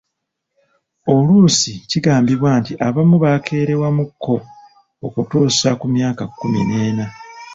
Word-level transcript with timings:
Oluusi 1.13 1.71
kigambibwa 1.89 2.49
nti 2.61 2.73
abamu 2.87 3.15
bakerewamuuko 3.23 4.33
okutuusa 5.05 5.69
ku 5.79 5.85
myaka 5.93 6.23
kumi 6.37 6.61
n'ena. 6.69 7.05